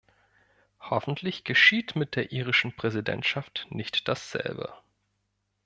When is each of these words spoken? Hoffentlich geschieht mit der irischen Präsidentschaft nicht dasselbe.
Hoffentlich 0.79 1.43
geschieht 1.43 1.95
mit 1.95 2.15
der 2.15 2.31
irischen 2.31 2.75
Präsidentschaft 2.75 3.67
nicht 3.69 4.07
dasselbe. 4.07 4.73